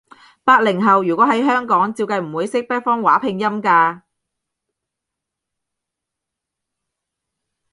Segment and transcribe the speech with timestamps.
[0.43, 4.01] 八零後，如果喺香港，照計唔會識北方話拼音㗎